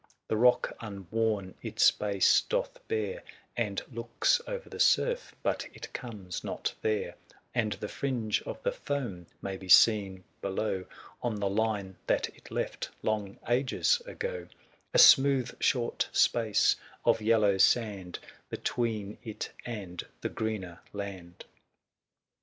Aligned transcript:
25 0.29 0.29
The 0.29 0.37
rock 0.37 0.77
unworn 0.81 1.53
its 1.61 1.91
base 1.91 2.41
doth 2.41 2.79
bare, 2.87 3.21
And 3.55 3.83
looks 3.91 4.41
o'er 4.47 4.63
the 4.67 4.79
surf, 4.79 5.35
but 5.43 5.67
it 5.75 5.93
conies 5.93 6.43
not 6.43 6.73
there; 6.81 7.11
390 7.53 7.53
And 7.53 7.73
the 7.73 7.87
fringe 7.87 8.41
of 8.41 8.63
the 8.63 8.71
foam 8.71 9.27
may 9.43 9.57
be 9.57 9.69
seen 9.69 10.23
below, 10.41 10.85
On 11.21 11.35
the 11.35 11.51
line 11.51 11.97
that 12.07 12.29
it 12.29 12.49
left 12.49 12.89
long 13.03 13.37
ages 13.47 14.01
ago: 14.07 14.47
A 14.91 14.97
smooth 14.97 15.55
short 15.61 16.09
space 16.11 16.77
of 17.05 17.21
yellow 17.21 17.59
sand 17.59 18.17
Between 18.49 19.19
it 19.23 19.51
and 19.67 20.03
the 20.21 20.29
greener 20.29 20.79
land. 20.93 21.45